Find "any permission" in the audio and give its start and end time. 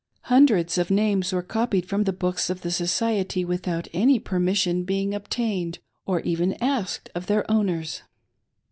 3.93-4.83